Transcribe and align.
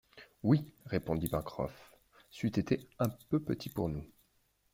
Oui, 0.41 0.73
répondit 0.87 1.27
Pencroff, 1.29 1.93
c’eût 2.31 2.47
été 2.47 2.89
un 2.97 3.09
peu 3.29 3.39
petit 3.39 3.69
pour 3.69 3.87
nous 3.87 4.03